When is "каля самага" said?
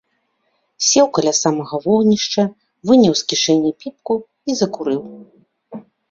1.17-1.75